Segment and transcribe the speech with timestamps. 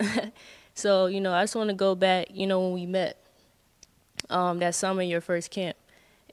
[0.74, 2.28] so you know, I just want to go back.
[2.30, 3.16] You know, when we met
[4.30, 5.76] um, that summer, your first camp,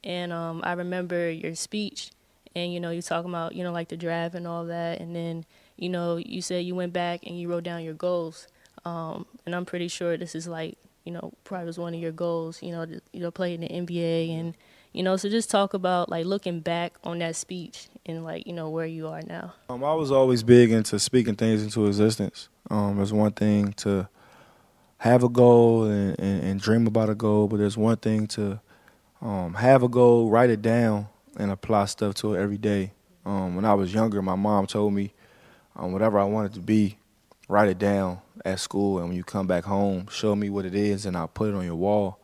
[0.04, 2.12] and um, I remember your speech,
[2.55, 5.15] and you know, you talking about you know like the draft and all that, and
[5.15, 5.46] then
[5.78, 8.47] you know, you said you went back and you wrote down your goals,
[8.86, 12.11] um, and I'm pretty sure this is like you know probably was one of your
[12.11, 12.61] goals.
[12.61, 14.55] You know, to, you know, play in the NBA and
[14.94, 18.53] you know, so just talk about like looking back on that speech and like you
[18.53, 19.53] know where you are now.
[19.67, 22.48] Um, I was always big into speaking things into existence.
[22.70, 24.08] Um, there's one thing to
[24.99, 28.62] have a goal and, and, and, dream about a goal, but there's one thing to
[29.21, 32.94] um, have a goal, write it down, and apply stuff to it every day.
[33.26, 35.13] Um, when I was younger, my mom told me
[35.76, 36.98] um, whatever I wanted to be,
[37.49, 40.76] write it down at school, and when you come back home, show me what it
[40.76, 42.20] is, and I'll put it on your wall.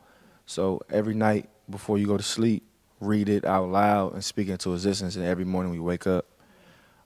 [0.45, 2.63] So every night before you go to sleep,
[2.99, 5.15] read it out loud and speak into existence.
[5.15, 6.25] And every morning we wake up,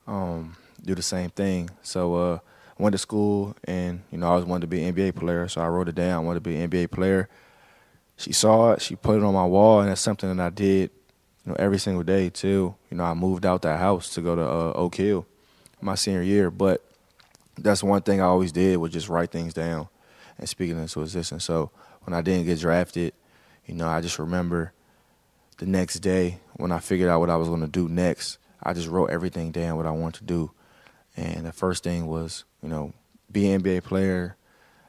[0.07, 1.69] um, do the same thing.
[1.81, 2.39] So uh,
[2.77, 5.47] I went to school, and you know I always wanted to be an NBA player,
[5.47, 6.23] so I wrote it down.
[6.23, 7.29] I wanted to be an NBA player.
[8.17, 10.91] She saw it, she put it on my wall, and that's something that I did,
[11.45, 12.75] you know, every single day too.
[12.89, 15.25] You know, I moved out that house to go to uh, Oak Hill
[15.81, 16.83] my senior year, but
[17.57, 19.87] that's one thing I always did was just write things down
[20.37, 21.43] and speak it into existence.
[21.43, 21.71] So
[22.03, 23.13] when I didn't get drafted,
[23.65, 24.73] you know, I just remember
[25.57, 28.73] the next day when I figured out what I was going to do next, I
[28.73, 30.51] just wrote everything down what I wanted to do.
[31.15, 32.93] And the first thing was, you know,
[33.31, 34.35] be an NBA player.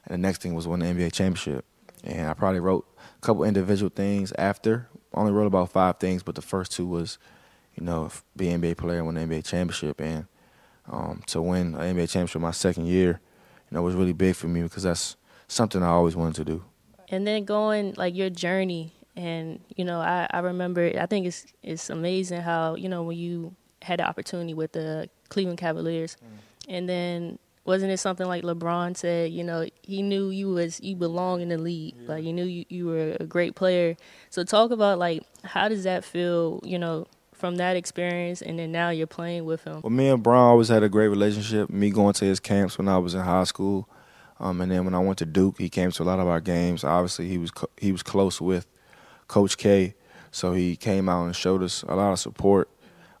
[0.05, 1.65] And the next thing was win the NBA championship.
[2.03, 2.85] And I probably wrote
[3.17, 4.87] a couple individual things after.
[5.13, 7.17] I only wrote about five things, but the first two was,
[7.75, 10.01] you know, be an NBA player, win the NBA championship.
[10.01, 10.27] And
[10.91, 13.19] um, to win an NBA championship my second year,
[13.71, 15.15] you know, was really big for me because that's
[15.47, 16.63] something I always wanted to do
[17.09, 18.91] and then going like your journey.
[19.17, 23.17] And you know I, I remember i think it's it's amazing how you know when
[23.17, 26.17] you had the opportunity with the cleveland cavaliers.
[26.17, 26.73] Mm.
[26.75, 30.97] and then wasn't it something like lebron said you know he knew you was you
[30.97, 31.95] belong in the league.
[32.01, 32.09] Yeah.
[32.09, 33.95] like he knew you, you were a great player.
[34.31, 38.41] So talk about like how does that feel you know from that experience?
[38.41, 39.79] And then now you're playing with him.
[39.81, 41.69] Well me and Bron always had a great relationship.
[41.69, 43.87] Me going to his camps when i was in high school
[44.39, 46.41] um, and then when I went to Duke, he came to a lot of our
[46.41, 46.83] games.
[46.83, 48.67] Obviously, he was he was close with
[49.27, 49.95] Coach K,
[50.31, 52.69] so he came out and showed us a lot of support.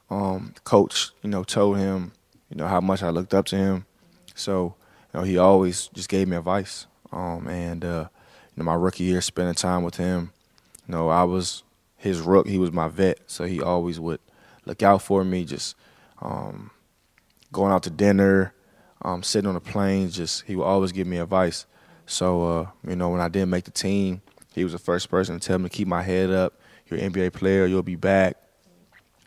[0.09, 2.11] Um, Coach, you know, told him,
[2.49, 3.85] you know, how much I looked up to him.
[4.35, 4.75] So,
[5.13, 6.85] you know, he always just gave me advice.
[7.11, 8.07] Um, and uh,
[8.53, 10.31] you know, my rookie year, spending time with him,
[10.87, 11.63] you know, I was
[11.95, 12.47] his rook.
[12.47, 14.19] He was my vet, so he always would
[14.65, 15.45] look out for me.
[15.45, 15.75] Just
[16.21, 16.71] um,
[17.53, 18.53] going out to dinner
[19.05, 21.67] um, sitting on the plane, just he would always give me advice.
[22.07, 24.21] So uh, you know, when I didn't make the team,
[24.53, 26.59] he was the first person to tell me to keep my head up.
[26.87, 28.37] You're an NBA player, you'll be back.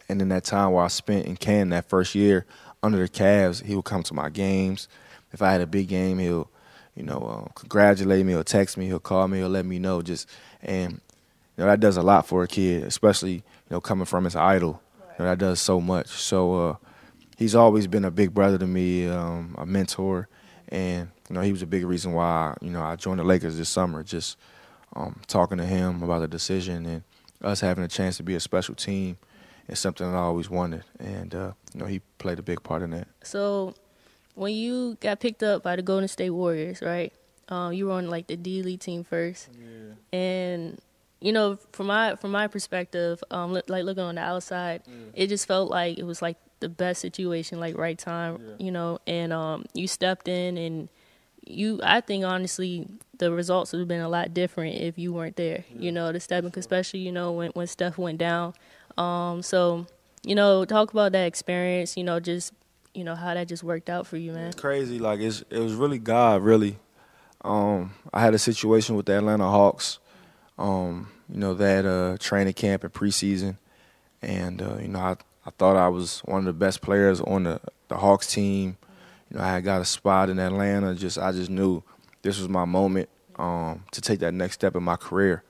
[0.09, 2.45] And in that time where I spent in Canton that first year
[2.83, 4.89] under the Cavs, he would come to my games.
[5.33, 6.51] If I had a big game, he'll,
[6.97, 8.87] you know, uh, congratulate me or text me.
[8.87, 9.39] He'll call me.
[9.39, 10.03] He'll let me know.
[10.03, 10.29] Just
[10.63, 10.95] and
[11.57, 14.35] you know that does a lot for a kid, especially you know coming from his
[14.35, 14.83] idol.
[15.19, 16.09] You know, that does so much.
[16.09, 16.77] So uh,
[17.39, 20.29] he's always been a big brother to me, um, a mentor,
[20.69, 23.57] and you know he was a big reason why you know I joined the Lakers
[23.57, 24.03] this summer.
[24.03, 24.37] Just
[24.95, 27.03] um, talking to him about the decision and
[27.41, 29.17] us having a chance to be a special team
[29.69, 32.91] is something I always wanted, and uh, you know he played a big part in
[32.91, 33.09] that.
[33.23, 33.75] So
[34.35, 37.13] when you got picked up by the Golden State Warriors, right?
[37.49, 40.19] Um, you were on like the D League team first, yeah.
[40.19, 40.79] and
[41.21, 44.95] you know, from my from my perspective, um, like looking on the outside, yeah.
[45.15, 48.65] it just felt like it was like the best situation, like right time, yeah.
[48.65, 50.89] you know, and um, you stepped in and
[51.47, 52.87] you, I think honestly,
[53.19, 55.81] the results would have been a lot different if you weren't there, yeah.
[55.81, 58.55] you know, the stepping, especially, you know, when, when stuff went down.
[58.97, 59.87] Um, so,
[60.25, 62.53] you know, talk about that experience, you know, just,
[62.95, 64.49] you know, how that just worked out for you, man.
[64.49, 64.99] It's crazy.
[64.99, 66.79] Like, it's, it was really God, really.
[67.43, 70.01] Um, I had a situation with the Atlanta Hawks,
[70.59, 73.57] um, you know, that uh, training camp and preseason.
[74.21, 75.17] And, uh, you know, I
[75.49, 77.59] I thought I was one of the best players on the,
[77.89, 78.77] the Hawks team.
[79.31, 80.95] You know, I had got a spot in Atlanta.
[80.95, 81.83] Just I just knew
[82.21, 83.09] this was my moment
[83.39, 85.43] um, to take that next step in my career,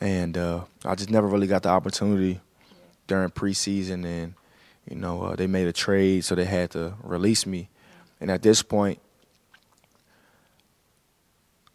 [0.00, 2.40] and uh, I just never really got the opportunity
[3.06, 4.06] during preseason.
[4.06, 4.32] And
[4.88, 7.68] you know, uh, they made a trade, so they had to release me.
[8.22, 8.98] And at this point,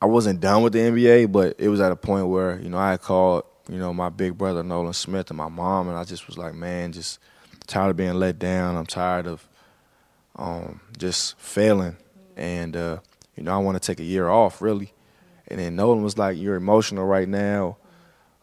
[0.03, 2.77] I wasn't done with the NBA, but it was at a point where you know
[2.77, 6.03] I had called you know my big brother Nolan Smith and my mom, and I
[6.03, 7.19] just was like, man, just
[7.67, 8.75] tired of being let down.
[8.75, 9.47] I'm tired of
[10.35, 11.95] um, just failing,
[12.35, 12.97] and uh,
[13.37, 14.91] you know I want to take a year off really.
[15.47, 17.77] And then Nolan was like, "You're emotional right now.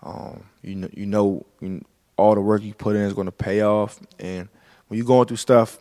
[0.02, 1.84] Um, you know, you know, you,
[2.16, 4.00] all the work you put in is going to pay off.
[4.18, 4.48] And
[4.88, 5.78] when you're going through stuff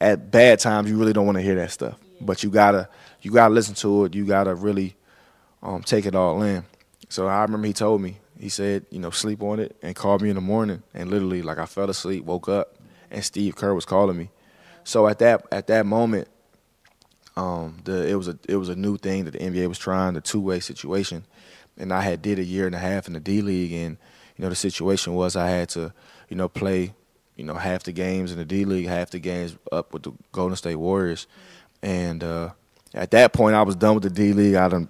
[0.00, 1.98] at bad times, you really don't want to hear that stuff.
[2.22, 2.88] But you gotta
[3.20, 4.14] you gotta listen to it.
[4.14, 4.96] You gotta really
[5.62, 6.64] um, take it all in.
[7.08, 10.18] So I remember he told me, he said, you know, sleep on it and call
[10.18, 10.82] me in the morning.
[10.94, 12.76] And literally, like I fell asleep, woke up,
[13.10, 14.30] and Steve Kerr was calling me.
[14.84, 16.28] So at that at that moment,
[17.36, 20.14] um, the it was a it was a new thing that the NBA was trying,
[20.14, 21.24] the two way situation,
[21.76, 23.96] and I had did a year and a half in the D League, and
[24.36, 25.92] you know the situation was I had to,
[26.28, 26.94] you know, play,
[27.36, 30.12] you know, half the games in the D League, half the games up with the
[30.32, 31.26] Golden State Warriors,
[31.82, 32.50] and uh,
[32.94, 34.54] at that point I was done with the D League.
[34.54, 34.88] I done,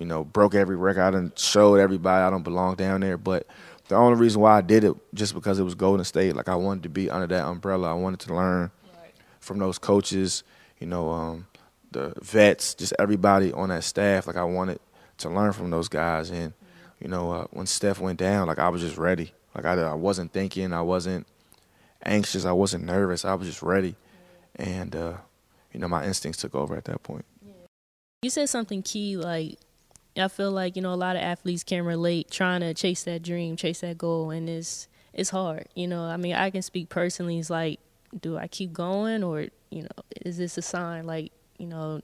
[0.00, 1.02] you know, broke every record.
[1.02, 3.46] I done showed everybody I don't belong down there, but.
[3.88, 6.36] The only reason why I did it just because it was Golden State.
[6.36, 7.90] Like I wanted to be under that umbrella.
[7.90, 9.12] I wanted to learn right.
[9.40, 10.44] from those coaches.
[10.78, 11.48] You know, um,
[11.90, 14.28] the vets, just everybody on that staff.
[14.28, 14.78] Like I wanted
[15.18, 16.52] to learn from those guys, and
[17.00, 19.32] you know, uh, when Steph went down, like I was just ready.
[19.54, 21.26] Like I, I wasn't thinking, I wasn't
[22.04, 23.24] anxious, I wasn't nervous.
[23.24, 23.96] I was just ready,
[24.54, 25.14] and uh,
[25.72, 27.24] you know, my instincts took over at that point.
[28.22, 29.58] You said something key, like
[30.20, 33.22] I feel like you know a lot of athletes can relate trying to chase that
[33.22, 35.68] dream, chase that goal, and it's it's hard.
[35.74, 37.38] You know, I mean, I can speak personally.
[37.38, 37.80] It's like,
[38.20, 42.00] do I keep going, or you know, is this a sign like you know,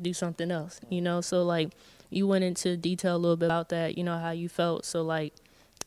[0.00, 1.20] do something else, you know?
[1.20, 1.70] So, like,
[2.10, 4.84] you went into detail a little bit about that, you know, how you felt.
[4.84, 5.34] So, like,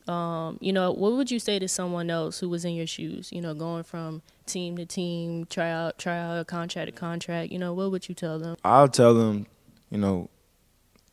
[0.06, 3.32] um, you know, what would you say to someone else who was in your shoes,
[3.32, 7.58] you know, going from team to team, try out, try out, contract to contract, you
[7.58, 8.56] know, what would you tell them?
[8.64, 9.46] I'll tell them,
[9.90, 10.28] you know,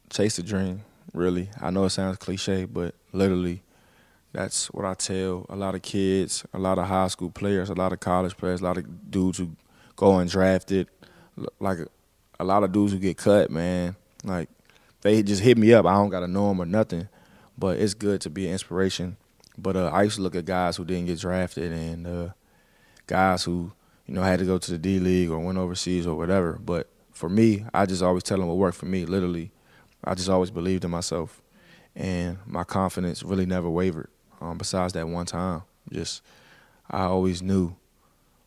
[0.10, 0.82] chase the dream,
[1.14, 1.50] really.
[1.62, 3.62] I know it sounds cliche, but literally,
[4.34, 7.74] that's what I tell a lot of kids, a lot of high school players, a
[7.74, 9.52] lot of college players, a lot of dudes who
[9.96, 10.88] go undrafted,
[11.60, 11.80] like
[12.40, 14.50] a lot of dudes who get cut, man, like
[15.02, 15.86] they just hit me up.
[15.86, 17.08] I don't gotta know them or nothing,
[17.58, 19.18] but it's good to be an inspiration.
[19.58, 22.30] But uh, I used to look at guys who didn't get drafted and uh,
[23.08, 23.72] guys who
[24.06, 26.54] you know had to go to the D League or went overseas or whatever.
[26.54, 29.06] But for me, I just always tell them what worked for me.
[29.06, 29.52] Literally,
[30.04, 31.42] I just always believed in myself,
[31.96, 34.10] and my confidence really never wavered.
[34.42, 36.22] Um, besides that one time, just
[36.90, 37.76] I always knew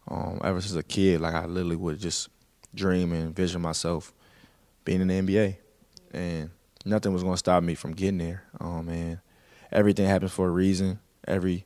[0.08, 2.28] um, ever since a kid, like I literally would just
[2.74, 4.12] dream and vision myself
[4.84, 5.56] being in the NBA,
[6.12, 6.50] and
[6.84, 8.44] nothing was gonna stop me from getting there.
[8.60, 9.18] Um, and
[9.70, 10.98] everything happens for a reason.
[11.26, 11.64] Every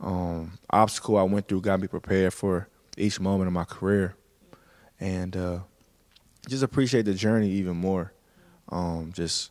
[0.00, 4.16] um, obstacle I went through got me prepared for each moment of my career,
[5.00, 5.58] and uh,
[6.48, 8.12] just appreciate the journey even more.
[8.68, 9.50] Um, just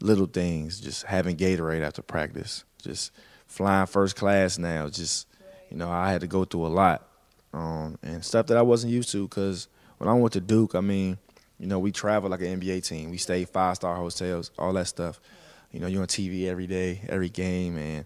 [0.00, 3.12] little things, just having Gatorade after practice, just
[3.46, 4.88] flying first class now.
[4.88, 5.26] Just
[5.70, 7.06] you know, I had to go through a lot,
[7.52, 9.68] um, and stuff that I wasn't used to because
[9.98, 11.18] when I went to Duke, I mean,
[11.58, 13.10] you know, we travel like an NBA team.
[13.10, 15.20] We stay five star hotels, all that stuff.
[15.70, 18.04] You know, you're on TV every day, every game, and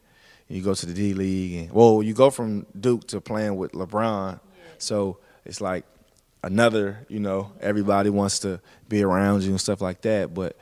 [0.48, 1.62] you go to the D League.
[1.62, 4.40] And well, you go from Duke to playing with LeBron,
[4.78, 5.84] so it's like
[6.46, 7.04] another.
[7.08, 10.32] You know, everybody wants to be around you and stuff like that.
[10.32, 10.56] But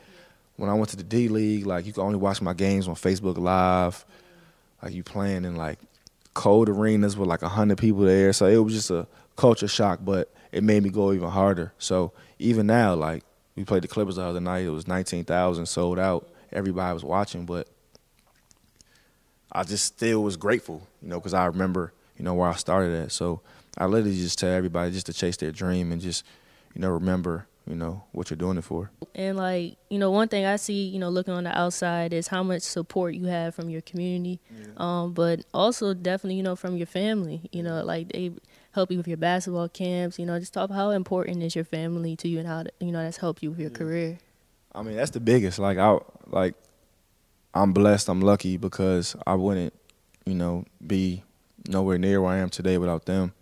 [0.57, 2.95] when I went to the D League, like you can only watch my games on
[2.95, 4.05] Facebook Live.
[4.83, 5.79] Like you playing in like
[6.35, 10.01] cold arenas with like hundred people there, so it was just a culture shock.
[10.03, 11.73] But it made me go even harder.
[11.79, 13.25] So even now, like
[13.57, 16.29] we played the Clippers the other night, it was nineteen thousand sold out.
[16.53, 17.69] Everybody was watching, but
[19.51, 22.95] I just still was grateful, you know, because I remember, you know, where I started
[22.95, 23.13] at.
[23.13, 23.41] So
[23.77, 26.25] I literally just tell everybody just to chase their dream and just,
[26.75, 28.91] you know, remember, you know, what you're doing it for.
[29.15, 32.29] And like, you know, one thing I see, you know, looking on the outside is
[32.29, 34.67] how much support you have from your community, yeah.
[34.77, 37.49] um, but also definitely, you know, from your family.
[37.53, 38.33] You know, like they
[38.73, 40.19] help you with your basketball camps.
[40.19, 42.93] You know, just talk about how important is your family to you and how you
[42.93, 43.77] know that's helped you with your yeah.
[43.77, 44.19] career.
[44.75, 45.59] I mean, that's the biggest.
[45.59, 46.55] Like I like,
[47.55, 48.09] I'm blessed.
[48.09, 49.73] I'm lucky because I wouldn't,
[50.27, 51.23] you know, be
[51.67, 53.33] nowhere near where I am today without them.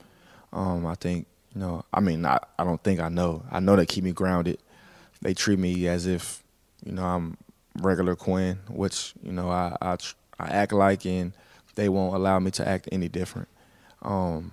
[0.53, 3.45] Um, I think, you know, I mean, I, I don't think I know.
[3.51, 4.59] I know they keep me grounded.
[5.21, 6.43] They treat me as if,
[6.85, 7.37] you know, I'm
[7.81, 9.97] regular Quinn, which you know I I,
[10.39, 11.33] I act like, and
[11.75, 13.49] they won't allow me to act any different.
[14.03, 14.53] Um,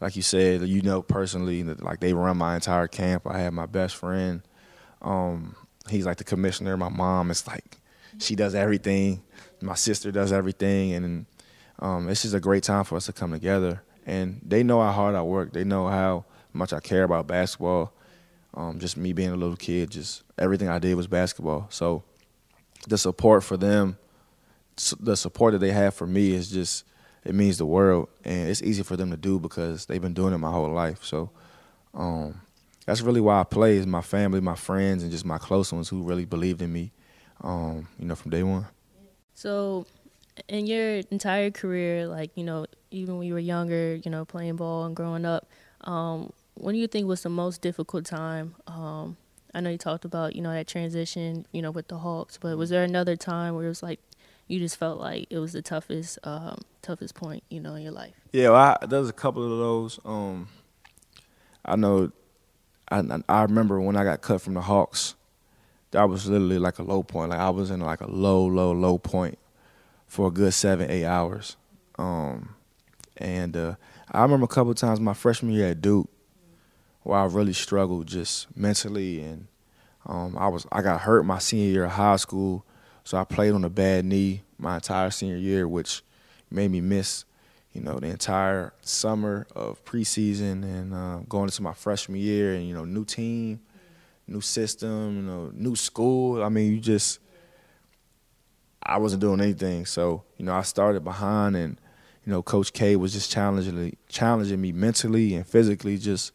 [0.00, 3.26] like you said, you know personally, like they run my entire camp.
[3.26, 4.42] I have my best friend.
[5.02, 5.54] Um,
[5.88, 6.76] he's like the commissioner.
[6.76, 7.78] My mom is like,
[8.18, 9.22] she does everything.
[9.60, 11.26] My sister does everything, and
[11.78, 13.82] um, it's just a great time for us to come together.
[14.06, 15.52] And they know how hard I work.
[15.52, 17.92] They know how much I care about basketball.
[18.54, 21.66] Um, just me being a little kid, just everything I did was basketball.
[21.70, 22.02] So
[22.88, 23.96] the support for them,
[24.98, 26.84] the support that they have for me is just
[27.24, 30.32] it means the world, and it's easy for them to do because they've been doing
[30.32, 31.04] it my whole life.
[31.04, 31.30] So
[31.92, 32.40] um,
[32.86, 35.88] that's really why I play is my family, my friends, and just my close ones
[35.88, 36.92] who really believed in me,
[37.42, 38.66] um, you know, from day one.
[39.34, 39.86] So,
[40.48, 44.56] in your entire career, like you know, even when you were younger, you know, playing
[44.56, 45.48] ball and growing up,
[45.82, 49.16] um, what do you think was the most difficult time um,
[49.54, 52.56] I know you talked about you know that transition, you know, with the Hawks, but
[52.56, 54.00] was there another time where it was like
[54.46, 57.92] you just felt like it was the toughest, um, toughest point, you know, in your
[57.92, 58.14] life?
[58.32, 60.00] Yeah, well, I, there's a couple of those.
[60.04, 60.48] Um,
[61.64, 62.12] I know,
[62.90, 65.14] I I remember when I got cut from the Hawks,
[65.90, 67.30] that was literally like a low point.
[67.30, 69.38] Like I was in like a low, low, low point
[70.10, 71.56] for a good seven, eight hours.
[71.96, 72.56] Um,
[73.16, 73.76] and uh,
[74.10, 76.10] I remember a couple times my freshman year at Duke,
[77.04, 79.46] where I really struggled just mentally, and
[80.04, 82.66] um, I was I got hurt my senior year of high school,
[83.04, 86.02] so I played on a bad knee my entire senior year, which
[86.50, 87.24] made me miss,
[87.72, 92.66] you know, the entire summer of preseason and uh, going into my freshman year, and
[92.66, 93.60] you know, new team,
[94.26, 96.42] new system, you know, new school.
[96.42, 97.20] I mean, you just
[98.82, 101.80] I wasn't doing anything, so you know, I started behind and
[102.24, 105.96] you know, Coach K was just challenging challenging me mentally and physically.
[105.98, 106.32] Just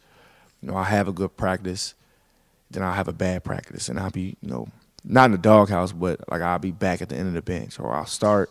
[0.62, 1.94] you know, I have a good practice,
[2.72, 4.68] then I'll have a bad practice, and I'll be you know
[5.04, 7.80] not in the doghouse, but like I'll be back at the end of the bench,
[7.80, 8.50] or I'll start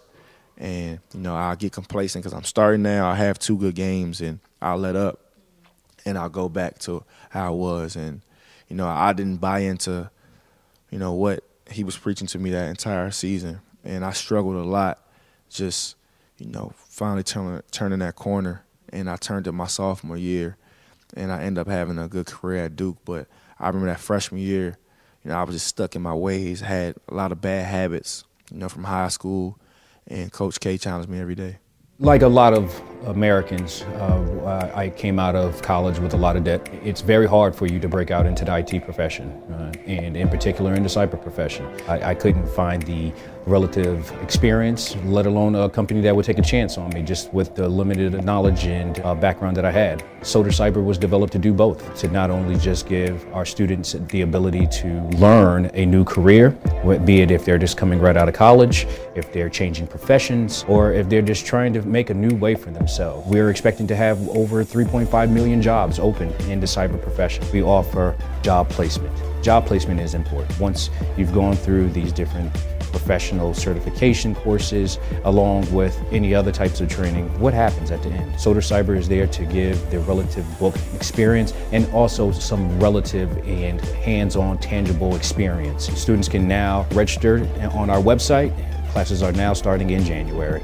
[0.56, 3.08] and you know I'll get complacent because I'm starting now.
[3.08, 5.20] I have two good games, and I'll let up,
[6.04, 8.22] and I'll go back to how I was, and
[8.68, 10.10] you know I didn't buy into
[10.90, 14.68] you know what he was preaching to me that entire season, and I struggled a
[14.68, 15.00] lot
[15.50, 15.96] just
[16.38, 20.56] you know, finally turning turning that corner, and I turned it my sophomore year,
[21.14, 22.98] and I ended up having a good career at Duke.
[23.04, 23.26] But
[23.58, 24.76] I remember that freshman year,
[25.22, 28.24] you know, I was just stuck in my ways, had a lot of bad habits,
[28.50, 29.58] you know, from high school,
[30.06, 31.58] and Coach K challenged me every day.
[31.98, 36.44] Like a lot of Americans, uh, I came out of college with a lot of
[36.44, 36.68] debt.
[36.84, 40.28] It's very hard for you to break out into the IT profession, uh, and in
[40.28, 41.66] particular in the cyber profession.
[41.86, 43.12] I, I, couldn't find the
[43.46, 47.54] relative experience, let alone a company that would take a chance on me, just with
[47.54, 50.02] the limited knowledge and uh, background that I had.
[50.22, 54.22] Soder Cyber was developed to do both, to not only just give our students the
[54.22, 56.50] ability to learn a new career,
[57.04, 60.92] be it if they're just coming right out of college, if they're changing professions, or
[60.92, 62.93] if they're just trying to make a new way for themselves.
[62.98, 67.44] We're expecting to have over 3.5 million jobs open in the cyber profession.
[67.52, 69.12] We offer job placement.
[69.42, 70.58] Job placement is important.
[70.60, 76.88] Once you've gone through these different professional certification courses, along with any other types of
[76.88, 78.32] training, what happens at the end?
[78.34, 83.80] Soder Cyber is there to give the relative book experience and also some relative and
[83.80, 85.86] hands-on tangible experience.
[86.00, 88.52] Students can now register on our website.
[88.92, 90.62] Classes are now starting in January.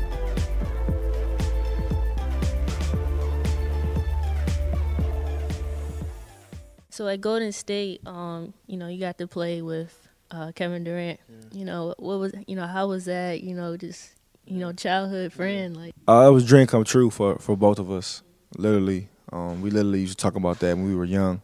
[7.00, 11.18] So at Golden State, um, you know, you got to play with uh, Kevin Durant.
[11.30, 11.58] Yeah.
[11.58, 13.42] You know, what was you know how was that?
[13.42, 15.94] You know, just you know, childhood friend like.
[16.06, 18.22] Uh, it was a dream come true for for both of us.
[18.58, 21.40] Literally, um, we literally used to talk about that when we were young.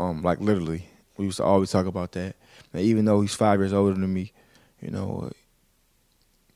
[0.00, 2.34] Um, like literally, we used to always talk about that.
[2.72, 4.32] And even though he's five years older than me,
[4.80, 5.30] you know,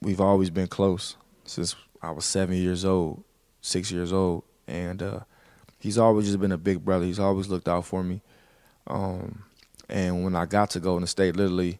[0.00, 3.22] we've always been close since I was seven years old,
[3.60, 5.20] six years old, and uh,
[5.84, 7.04] he's always just been a big brother.
[7.04, 8.22] He's always looked out for me.
[8.86, 9.44] Um,
[9.86, 11.78] and when I got to Golden State, literally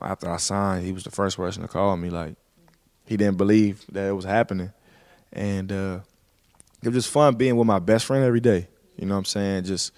[0.00, 2.08] after I signed, he was the first person to call me.
[2.08, 2.36] Like
[3.04, 4.72] he didn't believe that it was happening,
[5.34, 6.00] and uh,
[6.82, 8.68] it was just fun being with my best friend every day.
[8.96, 9.64] You know what I'm saying?
[9.64, 9.92] Just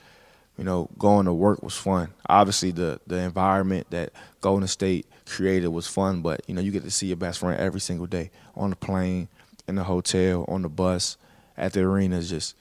[0.59, 2.13] you know, going to work was fun.
[2.29, 6.83] Obviously, the the environment that Golden State created was fun, but you know, you get
[6.83, 9.29] to see your best friend every single day on the plane,
[9.69, 11.17] in the hotel, on the bus,
[11.57, 12.21] at the arena.
[12.21, 12.57] Just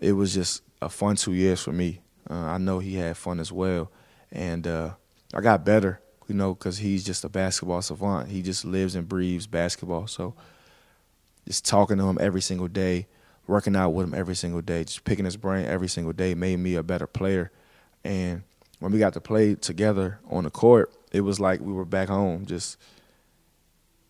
[0.00, 2.00] it was just a fun two years for me.
[2.28, 3.90] Uh, I know he had fun as well,
[4.32, 4.90] and uh,
[5.32, 8.28] I got better, you know, because he's just a basketball savant.
[8.28, 10.06] He just lives and breathes basketball.
[10.06, 10.34] So
[11.46, 13.06] just talking to him every single day,
[13.46, 16.58] working out with him every single day, just picking his brain every single day made
[16.58, 17.50] me a better player.
[18.04, 18.42] And
[18.80, 22.08] when we got to play together on the court, it was like we were back
[22.08, 22.46] home.
[22.46, 22.78] Just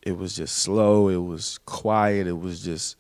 [0.03, 1.09] it was just slow.
[1.09, 2.27] It was quiet.
[2.27, 2.97] It was just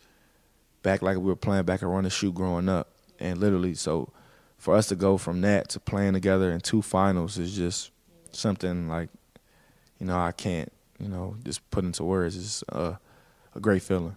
[0.84, 2.88] back like we were playing back around the shoe growing up.
[3.18, 4.12] And literally, so
[4.56, 7.90] for us to go from that to playing together in two finals is just
[8.30, 9.08] something like,
[9.98, 12.36] you know, I can't, you know, just put into words.
[12.36, 13.00] It's a,
[13.56, 14.14] a great feeling.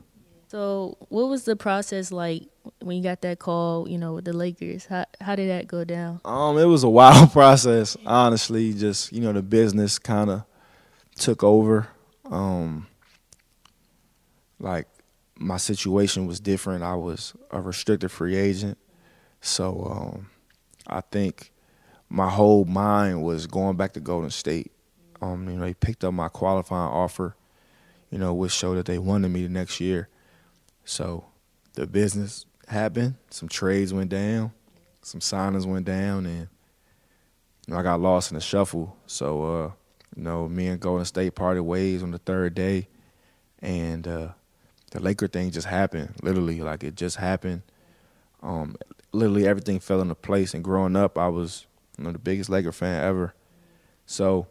[0.49, 2.43] So, what was the process like
[2.79, 3.89] when you got that call?
[3.89, 6.21] You know, with the Lakers, how how did that go down?
[6.23, 8.73] Um, it was a wild process, honestly.
[8.73, 10.43] Just you know, the business kind of
[11.17, 11.89] took over.
[12.23, 12.87] Um,
[14.59, 14.87] like
[15.39, 16.83] my situation was different.
[16.83, 18.77] I was a restricted free agent,
[19.41, 20.29] so um,
[20.87, 21.51] I think
[22.09, 24.71] my whole mind was going back to Golden State.
[25.21, 27.35] Um, you know, they picked up my qualifying offer,
[28.09, 30.09] you know, which showed that they wanted me the next year.
[30.85, 31.25] So
[31.73, 34.51] the business happened, some trades went down,
[35.01, 36.47] some signings went down, and
[37.67, 38.95] you know, I got lost in the shuffle.
[39.07, 39.71] So, uh,
[40.15, 42.87] you know, me and Golden State parted ways on the third day,
[43.59, 44.29] and uh,
[44.91, 46.13] the Laker thing just happened.
[46.21, 47.61] Literally, like it just happened.
[48.41, 48.75] Um,
[49.11, 50.53] literally everything fell into place.
[50.53, 51.65] And growing up, I was
[51.97, 53.33] you know the biggest Laker fan ever.
[54.05, 54.47] So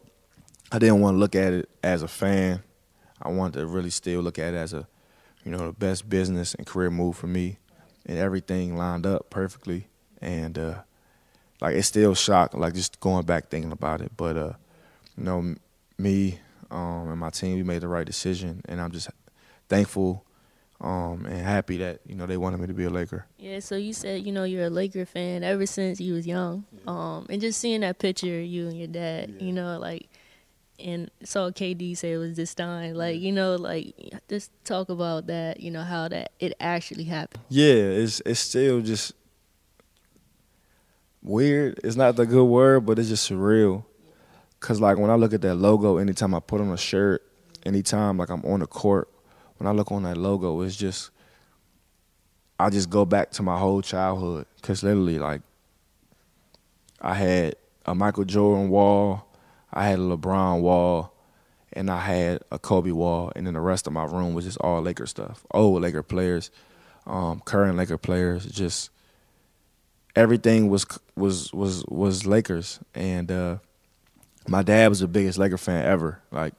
[0.70, 2.62] I didn't want to look at it as a fan.
[3.22, 4.86] I wanted to really still look at it as a,
[5.44, 7.58] you know, the best business and career move for me,
[8.04, 9.86] and everything lined up perfectly.
[10.20, 10.82] And uh,
[11.60, 14.12] like it's still shocked, like just going back thinking about it.
[14.16, 14.52] But uh,
[15.16, 15.54] you know,
[15.96, 16.40] me
[16.70, 19.08] um, and my team, we made the right decision, and I'm just
[19.68, 20.25] thankful
[20.80, 23.26] um, and happy that you know they wanted me to be a Laker.
[23.38, 26.64] Yeah, so you said you know you're a Laker fan ever since you was young,
[26.72, 26.80] yeah.
[26.86, 29.46] um, and just seeing that picture of you and your dad, yeah.
[29.46, 30.08] you know, like,
[30.78, 33.94] and saw KD say it was this time, like you know, like
[34.28, 37.42] just talk about that, you know, how that it actually happened.
[37.48, 39.12] Yeah, it's it's still just
[41.22, 41.80] weird.
[41.84, 43.84] It's not the good word, but it's just surreal.
[44.60, 47.22] Cause like when I look at that logo, anytime I put on a shirt,
[47.64, 49.08] anytime like I'm on the court
[49.58, 51.10] when I look on that logo, it's just
[52.58, 54.46] I just go back to my whole childhood.
[54.56, 55.42] Because literally, like,
[57.00, 59.26] I had a Michael Jordan wall,
[59.72, 61.12] I had a LeBron wall,
[61.72, 64.58] and I had a Kobe wall, and then the rest of my room was just
[64.58, 66.50] all Laker stuff, old Laker players,
[67.06, 68.90] um, current Laker players, just
[70.16, 73.58] everything was was was was Lakers, and uh,
[74.48, 76.54] my dad was the biggest Laker fan ever, like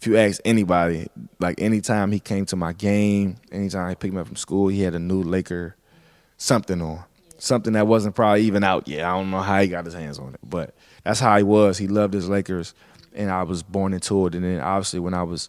[0.00, 1.08] if you ask anybody,
[1.40, 4.82] like anytime he came to my game, anytime he picked me up from school, he
[4.82, 5.74] had a new Laker
[6.36, 7.04] something on.
[7.38, 9.04] Something that wasn't probably even out yet.
[9.04, 10.74] I don't know how he got his hands on it, but
[11.04, 11.78] that's how he was.
[11.78, 12.74] He loved his Lakers,
[13.12, 14.34] and I was born into it.
[14.34, 15.48] And then obviously when I was,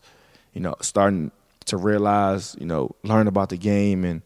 [0.54, 1.32] you know, starting
[1.66, 4.22] to realize, you know, learn about the game and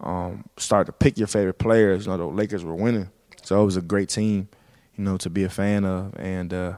[0.00, 3.10] um, start to pick your favorite players, you know, the Lakers were winning.
[3.42, 4.48] So it was a great team,
[4.96, 6.76] you know, to be a fan of, and uh,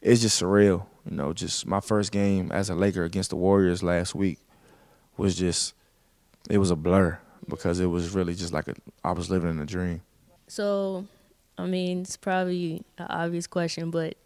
[0.00, 3.82] it's just surreal you know, just my first game as a Laker against the Warriors
[3.82, 4.38] last week
[5.16, 5.74] was just
[6.50, 9.60] it was a blur because it was really just like a I was living in
[9.60, 10.02] a dream.
[10.48, 11.06] So,
[11.58, 14.16] I mean, it's probably an obvious question, but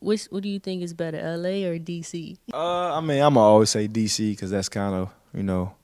[0.00, 2.36] which what do you think is better, LA or DC?
[2.52, 5.74] Uh, I mean, I'm gonna always say DC because that's kind of you know,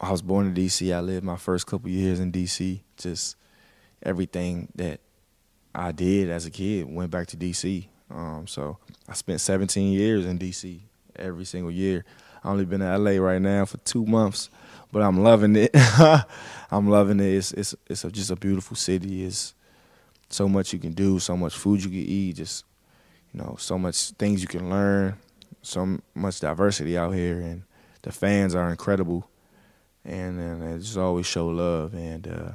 [0.00, 0.94] I was born in DC.
[0.94, 2.80] I lived my first couple years in DC.
[2.96, 3.36] Just
[4.02, 5.00] everything that
[5.74, 7.86] I did as a kid went back to DC.
[8.10, 10.80] Um, so I spent 17 years in DC
[11.16, 12.04] every single year.
[12.42, 14.50] I only been in LA right now for two months,
[14.92, 15.70] but I'm loving it.
[16.70, 17.34] I'm loving it.
[17.34, 19.24] It's it's it's a, just a beautiful city.
[19.24, 19.54] It's
[20.28, 22.64] so much you can do, so much food you can eat, just
[23.32, 25.16] you know, so much things you can learn,
[25.62, 27.62] so much diversity out here, and
[28.02, 29.28] the fans are incredible,
[30.04, 32.52] and and they just always show love, and uh,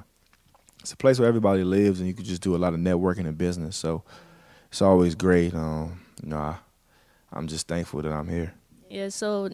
[0.80, 3.28] it's a place where everybody lives, and you can just do a lot of networking
[3.28, 3.78] and business.
[3.78, 4.04] So
[4.68, 5.54] it's always great.
[5.54, 6.58] Um, you know, I,
[7.32, 8.54] I'm just thankful that I'm here.
[8.90, 9.10] Yeah.
[9.10, 9.50] So,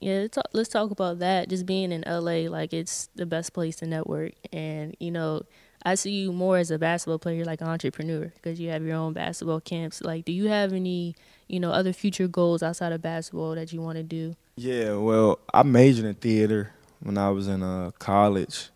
[0.00, 1.48] yeah, let's talk about that.
[1.48, 5.42] Just being in LA, like it's the best place to network, and you know,
[5.86, 8.96] I see you more as a basketball player, like an entrepreneur, because you have your
[8.96, 10.00] own basketball camps.
[10.00, 11.14] Like, do you have any,
[11.46, 14.34] you know, other future goals outside of basketball that you want to do?
[14.56, 14.94] Yeah.
[14.94, 18.70] Well, I majored in theater when I was in uh, college,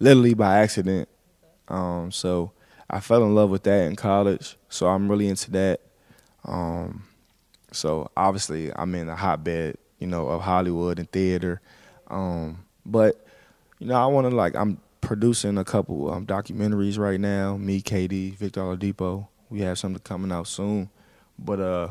[0.00, 1.08] literally by accident.
[1.68, 2.50] Um, so
[2.90, 5.80] I fell in love with that in college, so I'm really into that.
[6.44, 7.04] Um,
[7.72, 11.60] so obviously, I'm in a hotbed, you know, of Hollywood and theater.
[12.08, 13.24] Um, but
[13.78, 17.56] you know, I want to like I'm producing a couple um, documentaries right now.
[17.56, 19.28] Me, KD, Victor Oladipo.
[19.50, 20.90] We have something coming out soon.
[21.38, 21.88] But uh,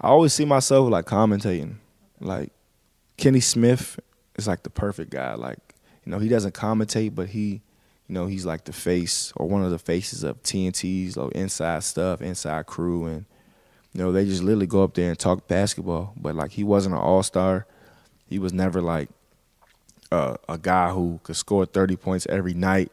[0.00, 1.76] I always see myself like commentating.
[2.20, 2.52] Like
[3.16, 3.98] Kenny Smith
[4.36, 5.34] is like the perfect guy.
[5.34, 5.58] Like
[6.04, 7.62] you know, he doesn't commentate, but he
[8.12, 11.82] you know, he's like the face or one of the faces of TNT's like inside
[11.82, 13.24] stuff, inside crew, and
[13.94, 16.12] you know they just literally go up there and talk basketball.
[16.18, 17.66] But like he wasn't an all star.
[18.28, 19.08] He was never like
[20.10, 22.92] uh, a guy who could score thirty points every night,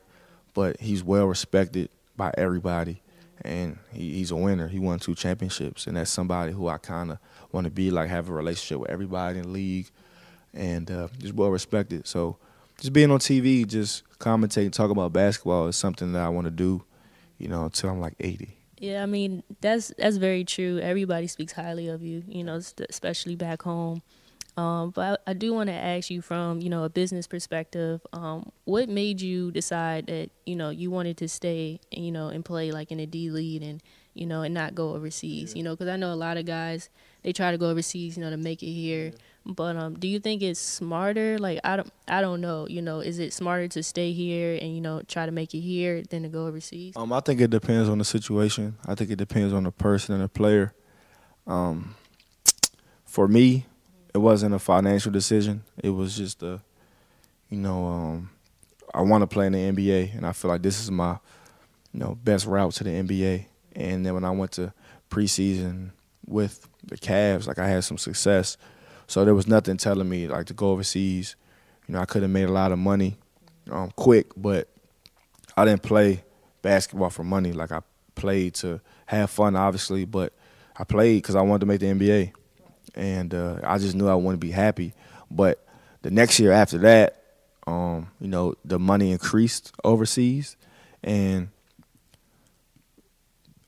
[0.53, 3.01] but he's well respected by everybody,
[3.41, 4.69] and he, he's a winner.
[4.69, 7.17] He won two championships, and that's somebody who I kind of
[7.51, 9.89] want to be like, have a relationship with everybody in the league,
[10.53, 12.07] and uh, just well respected.
[12.07, 12.37] So
[12.79, 16.51] just being on TV, just commentate, talk about basketball is something that I want to
[16.51, 16.83] do,
[17.37, 18.55] you know, until I'm like 80.
[18.79, 20.79] Yeah, I mean that's that's very true.
[20.79, 24.01] Everybody speaks highly of you, you know, especially back home.
[24.55, 28.01] Um, but I, I do want to ask you from you know a business perspective,
[28.13, 32.43] um, what made you decide that you know you wanted to stay, you know, and
[32.43, 35.57] play like in a D league and you know and not go overseas, yeah.
[35.57, 36.89] you know, because I know a lot of guys
[37.23, 39.11] they try to go overseas, you know, to make it here.
[39.45, 41.37] But um, do you think it's smarter?
[41.39, 42.67] Like I don't, I don't know.
[42.67, 45.61] You know, is it smarter to stay here and you know try to make it
[45.61, 46.93] here than to go overseas?
[46.95, 48.77] Um, I think it depends on the situation.
[48.85, 50.73] I think it depends on the person and the player.
[51.47, 51.95] Um,
[53.05, 53.65] for me,
[54.13, 55.63] it wasn't a financial decision.
[55.83, 56.61] It was just a,
[57.49, 58.29] you know, um,
[58.93, 61.17] I want to play in the NBA, and I feel like this is my,
[61.93, 63.45] you know, best route to the NBA.
[63.75, 64.73] And then when I went to
[65.09, 65.91] preseason
[66.25, 68.57] with the Cavs, like I had some success,
[69.09, 71.35] so there was nothing telling me like to go overseas.
[71.87, 73.17] You know, I could have made a lot of money,
[73.71, 74.67] um, quick, but
[75.57, 76.23] I didn't play
[76.61, 77.51] basketball for money.
[77.51, 77.81] Like I
[78.13, 80.31] played to have fun, obviously, but
[80.77, 82.33] I played because I wanted to make the NBA
[82.93, 84.93] and uh, I just knew I wanted to be happy.
[85.31, 85.65] But
[86.03, 87.23] the next year after that,
[87.65, 90.55] um, you know, the money increased overseas,
[91.03, 91.49] and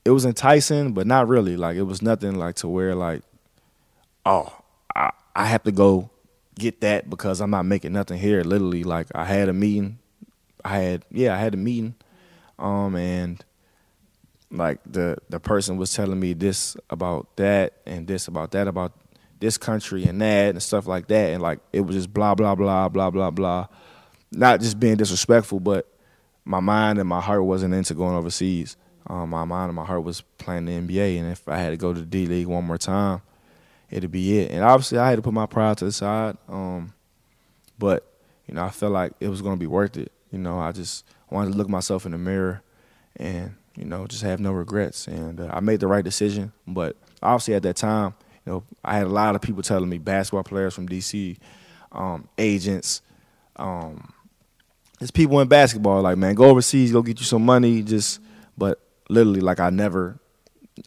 [0.04, 1.56] it was enticing, but not really.
[1.56, 3.22] Like it was nothing like to where like,
[4.24, 4.61] oh,
[5.42, 6.08] I have to go
[6.56, 8.44] get that because I'm not making nothing here.
[8.44, 9.98] Literally, like I had a meeting,
[10.64, 11.96] I had yeah, I had a meeting,
[12.60, 13.44] um, and
[14.52, 18.92] like the the person was telling me this about that and this about that about
[19.40, 21.30] this country and that and stuff like that.
[21.30, 23.66] And like it was just blah blah blah blah blah blah.
[24.30, 25.92] Not just being disrespectful, but
[26.44, 28.76] my mind and my heart wasn't into going overseas.
[29.08, 31.76] Um, my mind and my heart was playing the NBA, and if I had to
[31.76, 33.22] go to the D League one more time,
[33.92, 34.50] it'd be it.
[34.50, 36.36] And obviously, I had to put my pride to the side.
[36.48, 36.94] Um,
[37.78, 38.06] but
[38.46, 40.12] you know, I felt like it was to be worth it.
[40.30, 42.62] You know, I just wanted to look myself in the mirror
[43.16, 45.06] and you know just have no regrets.
[45.06, 46.52] And uh, I made the right decision.
[46.66, 49.98] But obviously, at that time, you know, I had a lot of people telling me
[49.98, 51.36] basketball players from DC,
[51.92, 53.02] um, agents,
[53.56, 54.12] um,
[54.98, 57.82] there's people in basketball like, man, go overseas, go get you some money.
[57.82, 58.20] Just,
[58.56, 60.18] but literally, like, I never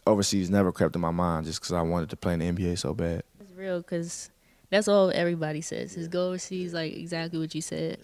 [0.06, 2.78] overseas never crept in my mind just because I wanted to play in the NBA
[2.78, 3.22] so bad.
[3.40, 4.30] It's real because
[4.70, 7.98] that's all everybody says is go overseas, like exactly what you said.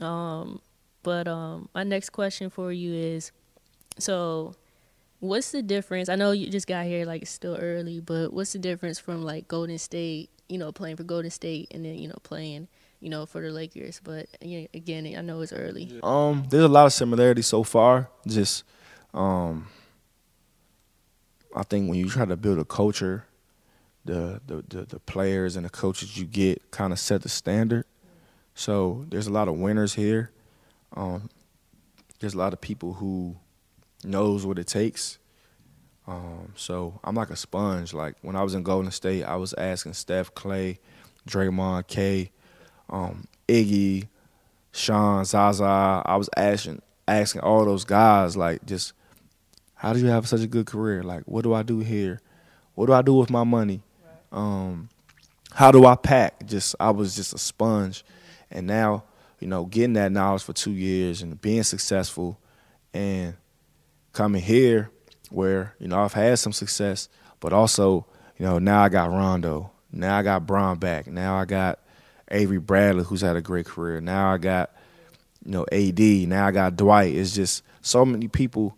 [0.00, 0.60] Um,
[1.02, 3.32] but um, my next question for you is,
[3.98, 4.54] so
[5.20, 6.08] what's the difference?
[6.08, 9.22] I know you just got here, like it's still early, but what's the difference from
[9.22, 12.68] like Golden State, you know, playing for Golden State and then you know playing,
[13.00, 14.00] you know, for the Lakers?
[14.02, 15.98] But again, I know it's early.
[16.02, 18.08] Um, there's a lot of similarities so far.
[18.26, 18.64] Just,
[19.12, 19.68] um,
[21.54, 23.26] I think when you try to build a culture,
[24.04, 27.84] the the the, the players and the coaches you get kind of set the standard.
[28.54, 30.30] So there's a lot of winners here.
[30.96, 31.28] Um,
[32.20, 33.36] there's a lot of people who
[34.04, 35.18] knows what it takes.
[36.06, 37.94] Um, so I'm like a sponge.
[37.94, 40.78] Like when I was in Golden State, I was asking Steph, Klay,
[41.28, 42.30] Draymond, K,
[42.90, 44.08] um, Iggy,
[44.72, 46.02] Shaun, Zaza.
[46.04, 48.92] I was asking asking all those guys like just
[49.84, 51.02] how do you have such a good career?
[51.02, 52.20] Like what do I do here?
[52.74, 53.82] What do I do with my money?
[54.32, 54.88] Um,
[55.52, 56.46] how do I pack?
[56.46, 58.04] Just I was just a sponge,
[58.50, 59.04] and now
[59.40, 62.38] you know getting that knowledge for two years and being successful,
[62.92, 63.34] and
[64.12, 64.90] coming here
[65.30, 67.08] where, you know, I've had some success,
[67.40, 68.06] but also,
[68.38, 69.70] you know, now I got Rondo.
[69.92, 71.06] Now I got Bron back.
[71.06, 71.80] Now I got
[72.30, 74.00] Avery Bradley, who's had a great career.
[74.00, 74.70] Now I got,
[75.44, 76.00] you know, AD.
[76.00, 77.14] Now I got Dwight.
[77.14, 78.76] It's just so many people.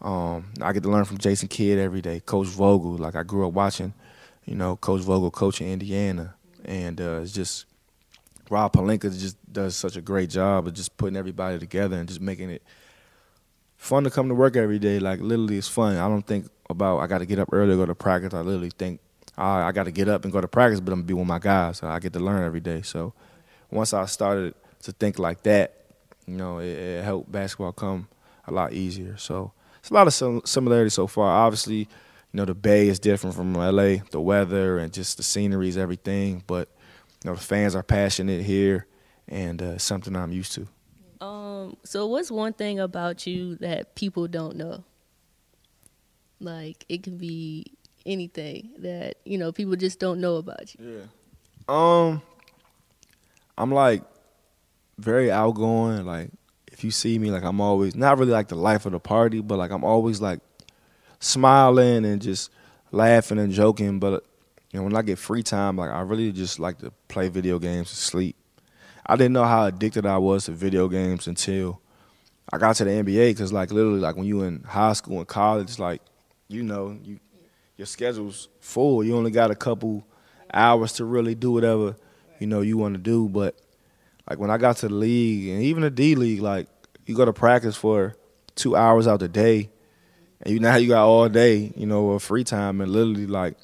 [0.00, 2.20] Um, I get to learn from Jason Kidd every day.
[2.20, 3.94] Coach Vogel, like I grew up watching,
[4.44, 6.34] you know, Coach Vogel coaching Indiana,
[6.64, 7.66] and uh, it's just
[8.50, 12.20] Rob Pelinka just does such a great job of just putting everybody together and just
[12.20, 12.62] making it
[13.76, 14.98] fun to come to work every day.
[15.00, 15.96] Like literally, it's fun.
[15.96, 18.34] I don't think about I got to get up early to go to practice.
[18.34, 19.00] I literally think
[19.36, 21.26] I, I got to get up and go to practice, but I'm gonna be with
[21.26, 21.78] my guys.
[21.78, 22.82] So I get to learn every day.
[22.82, 23.14] So
[23.70, 25.74] once I started to think like that,
[26.26, 28.08] you know, it, it helped basketball come
[28.46, 29.16] a lot easier.
[29.16, 29.52] So
[29.88, 31.30] it's a lot of sim- similarities so far.
[31.46, 31.86] Obviously, you
[32.34, 36.44] know, the Bay is different from LA, the weather and just the scenery is everything.
[36.46, 36.68] But
[37.24, 38.86] you know, the fans are passionate here,
[39.28, 40.68] and uh, something I'm used to.
[41.24, 44.84] Um, so what's one thing about you that people don't know?
[46.38, 47.72] Like it can be
[48.04, 50.98] anything that, you know, people just don't know about you.
[50.98, 51.04] Yeah.
[51.66, 52.20] Um
[53.56, 54.02] I'm like
[54.98, 56.30] very outgoing, like
[56.78, 59.40] if you see me like I'm always not really like the life of the party,
[59.40, 60.38] but like I'm always like
[61.18, 62.52] smiling and just
[62.92, 64.24] laughing and joking, but
[64.70, 67.58] you know, when I get free time, like I really just like to play video
[67.58, 68.36] games and sleep.
[69.04, 71.80] I didn't know how addicted I was to video games until
[72.52, 73.36] I got to the NBA.
[73.36, 76.00] Cause like literally, like when you in high school and college, like
[76.46, 77.18] you know, you
[77.76, 79.02] your schedule's full.
[79.02, 80.06] You only got a couple
[80.54, 81.96] hours to really do whatever
[82.38, 83.28] you know you want to do.
[83.28, 83.60] But
[84.28, 86.68] like when I got to the league and even the D League, like
[87.06, 88.14] you go to practice for
[88.54, 89.70] two hours out of the day,
[90.42, 93.56] and you now you got all day, you know, of free time, and literally like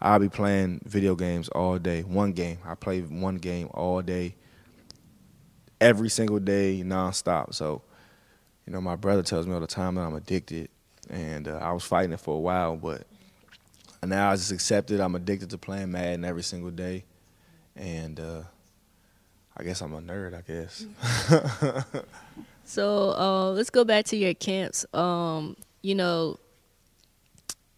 [0.00, 2.02] I'll be playing video games all day.
[2.02, 2.58] One game.
[2.64, 4.36] I play one game all day,
[5.80, 7.54] every single day, nonstop.
[7.54, 7.82] So,
[8.66, 10.68] you know, my brother tells me all the time that I'm addicted,
[11.10, 13.04] and uh, I was fighting it for a while, but
[14.04, 17.04] now I just accepted I'm addicted to playing Madden every single day,
[17.74, 18.42] and uh,
[19.56, 20.34] I guess I'm a nerd.
[20.34, 20.86] I guess.
[22.64, 24.84] so uh, let's go back to your camps.
[24.92, 26.38] Um, you know,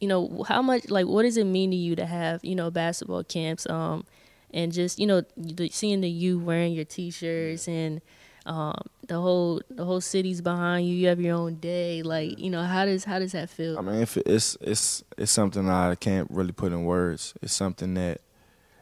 [0.00, 2.70] you know how much like what does it mean to you to have you know
[2.70, 4.04] basketball camps um
[4.52, 5.22] and just you know
[5.70, 8.00] seeing the you wearing your t-shirts and
[8.46, 12.50] um the whole the whole city's behind you you have your own day like you
[12.50, 16.30] know how does how does that feel i mean it's it's it's something i can't
[16.30, 18.20] really put in words it's something that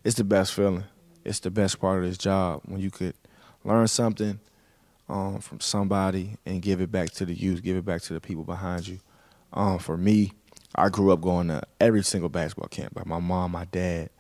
[0.05, 0.85] it's the best feeling
[1.27, 3.15] it's the best part of this job when you could
[3.65, 4.39] learn something
[5.09, 8.21] um, from somebody and give it back to the youth give it back to the
[8.21, 8.99] people behind you
[9.53, 10.33] um, for me
[10.77, 12.95] I grew up going to every single basketball camp.
[12.95, 14.11] Like my mom, my dad,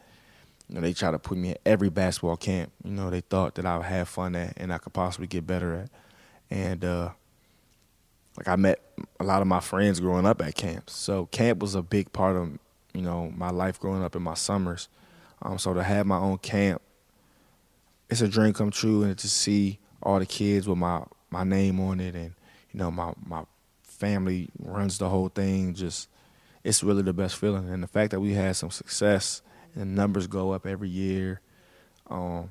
[0.68, 2.72] you know, they try to put me at every basketball camp.
[2.82, 5.46] You know, they thought that I would have fun at and I could possibly get
[5.46, 5.90] better at.
[6.50, 7.10] And uh,
[8.38, 8.80] like I met
[9.20, 10.94] a lot of my friends growing up at camps.
[10.94, 12.58] So camp was a big part of
[12.94, 14.88] you know my life growing up in my summers.
[15.42, 16.80] Um, so to have my own camp,
[18.08, 21.80] it's a dream come true, and to see all the kids with my my name
[21.80, 22.34] on it, and
[22.70, 23.44] you know my my
[23.82, 25.74] family runs the whole thing.
[25.74, 26.08] Just
[26.66, 27.68] it's really the best feeling.
[27.68, 29.42] And the fact that we had some success
[29.74, 31.40] and numbers go up every year,
[32.08, 32.50] um,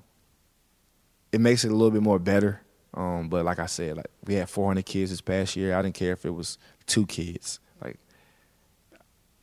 [1.31, 2.61] it makes it a little bit more better.
[2.93, 5.75] Um, but like I said, like we had 400 kids this past year.
[5.75, 7.59] I didn't care if it was two kids.
[7.83, 7.97] Like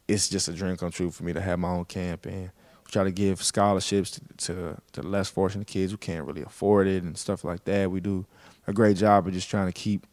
[0.08, 2.50] it's just a dream come true for me to have my own camp and
[2.92, 7.02] try to give scholarships to, to, to less fortunate kids who can't really afford it
[7.02, 7.90] and stuff like that.
[7.90, 8.26] We do
[8.66, 10.06] a great job of just trying to keep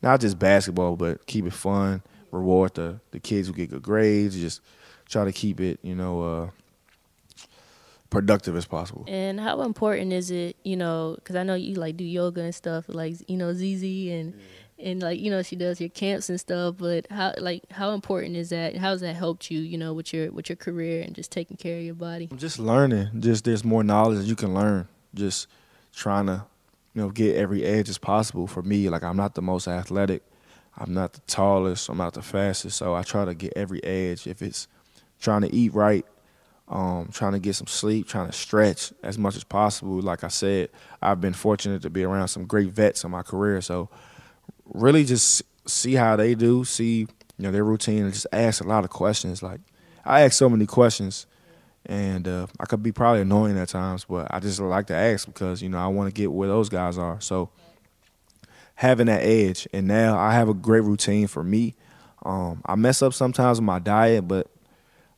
[0.00, 4.40] not just basketball, but keep it fun reward the the kids who get good grades.
[4.40, 4.60] Just
[5.08, 6.50] try to keep it, you know, uh,
[8.10, 9.04] productive as possible.
[9.06, 12.54] And how important is it, you know, because I know you like do yoga and
[12.54, 14.34] stuff, like you know ZZ and.
[14.34, 14.42] Yeah.
[14.82, 16.76] And like you know, she does your camps and stuff.
[16.78, 18.76] But how like how important is that?
[18.76, 19.60] How has that helped you?
[19.60, 22.28] You know, with your with your career and just taking care of your body.
[22.36, 23.08] Just learning.
[23.20, 24.88] Just there's more knowledge that you can learn.
[25.14, 25.46] Just
[25.94, 26.44] trying to,
[26.94, 28.46] you know, get every edge as possible.
[28.46, 30.22] For me, like I'm not the most athletic,
[30.76, 34.26] I'm not the tallest, I'm not the fastest, so I try to get every edge.
[34.26, 34.68] If it's
[35.20, 36.04] trying to eat right,
[36.68, 40.00] um, trying to get some sleep, trying to stretch as much as possible.
[40.00, 43.60] Like I said, I've been fortunate to be around some great vets in my career,
[43.60, 43.90] so
[44.72, 47.08] really just see how they do, see you
[47.38, 49.42] know their routine, and just ask a lot of questions.
[49.42, 49.60] Like
[50.04, 51.26] I ask so many questions,
[51.86, 55.26] and uh, I could be probably annoying at times, but I just like to ask
[55.26, 57.20] because you know I want to get where those guys are.
[57.20, 57.50] So
[58.82, 59.68] having that edge.
[59.72, 61.74] And now I have a great routine for me.
[62.24, 64.48] Um, I mess up sometimes with my diet, but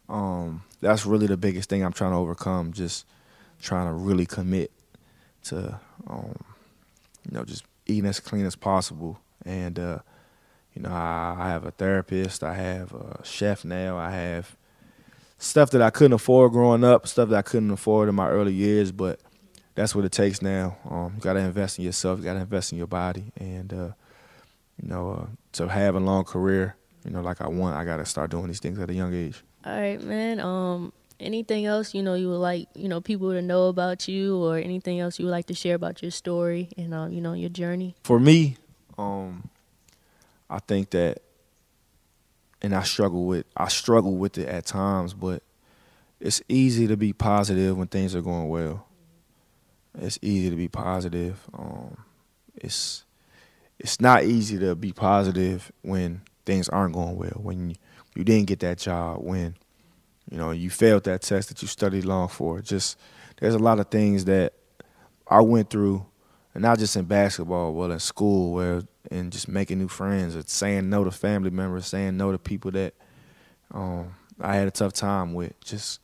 [0.08, 2.72] um, that's really the biggest thing I'm trying to overcome.
[2.72, 3.06] Just
[3.60, 4.70] trying to really commit
[5.44, 6.36] to, um,
[7.24, 9.18] you know, just eating as clean as possible.
[9.44, 9.98] And, uh,
[10.74, 14.56] you know, I, I, have a therapist, I have a chef now, I have
[15.38, 18.54] stuff that I couldn't afford growing up, stuff that I couldn't afford in my early
[18.54, 19.20] years, but
[19.74, 20.76] that's what it takes now.
[20.88, 22.18] Um, you got to invest in yourself.
[22.18, 23.90] You got to invest in your body, and uh,
[24.80, 27.98] you know, uh, to have a long career, you know, like I want, I got
[27.98, 29.42] to start doing these things at a young age.
[29.64, 30.40] All right, man.
[30.40, 34.42] Um, anything else you know you would like you know people to know about you,
[34.42, 37.32] or anything else you would like to share about your story and uh, you know
[37.32, 37.96] your journey?
[38.04, 38.56] For me,
[38.98, 39.48] um,
[40.48, 41.22] I think that,
[42.62, 45.42] and I struggle with I struggle with it at times, but
[46.20, 48.86] it's easy to be positive when things are going well
[49.98, 51.40] it's easy to be positive.
[51.56, 51.96] Um,
[52.56, 53.04] it's
[53.78, 57.38] it's not easy to be positive when things aren't going well.
[57.42, 57.76] When you,
[58.14, 59.56] you didn't get that job, when
[60.30, 62.60] you know you failed that test that you studied long for.
[62.60, 62.98] Just
[63.38, 64.52] there's a lot of things that
[65.28, 66.04] I went through,
[66.54, 70.42] and not just in basketball, well in school, where and just making new friends, or
[70.46, 72.94] saying no to family members, saying no to people that
[73.72, 75.58] um, I had a tough time with.
[75.60, 76.00] Just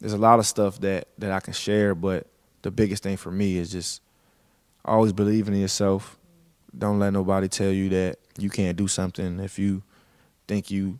[0.00, 2.26] there's a lot of stuff that that I can share, but
[2.62, 4.02] the biggest thing for me is just
[4.84, 6.18] always believing in yourself.
[6.76, 9.38] Don't let nobody tell you that you can't do something.
[9.40, 9.82] If you
[10.48, 10.98] think you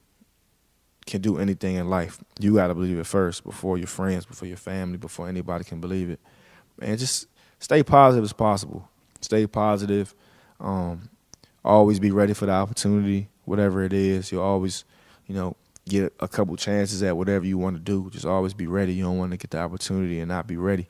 [1.06, 4.46] can do anything in life, you got to believe it first before your friends, before
[4.46, 6.20] your family, before anybody can believe it.
[6.80, 7.26] And just
[7.62, 8.88] stay positive as possible.
[9.20, 10.14] Stay positive.
[10.60, 11.08] Um,
[11.64, 14.32] always be ready for the opportunity, whatever it is.
[14.32, 14.84] You'll always,
[15.28, 15.56] you know,
[15.88, 18.10] get a couple chances at whatever you want to do.
[18.10, 18.94] Just always be ready.
[18.94, 20.88] You don't want to get the opportunity and not be ready.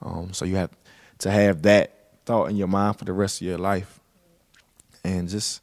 [0.00, 0.70] Um, so you have
[1.18, 1.94] to have that
[2.24, 4.00] thought in your mind for the rest of your life,
[5.04, 5.60] and just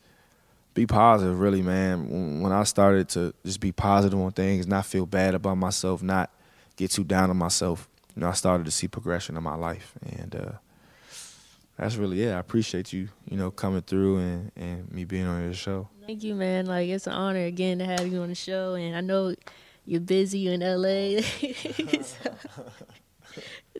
[0.73, 2.41] be positive, really, man.
[2.41, 6.29] When I started to just be positive on things, not feel bad about myself, not
[6.75, 9.93] get too down on myself, you know, I started to see progression in my life,
[10.01, 10.51] and uh,
[11.77, 12.31] that's really it.
[12.31, 15.89] I appreciate you, you know, coming through and, and me being on your show.
[16.05, 16.65] Thank you, man.
[16.65, 19.35] Like it's an honor again to have you on the show, and I know
[19.85, 21.21] you're busy in LA,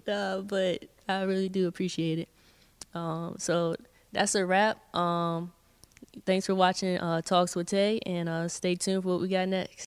[0.06, 2.30] so, but I really do appreciate it.
[2.94, 3.76] Um, so
[4.12, 4.96] that's a wrap.
[4.96, 5.54] Um,
[6.26, 9.48] thanks for watching uh, Talks with Tay, and uh, stay tuned for what we got
[9.48, 9.84] next.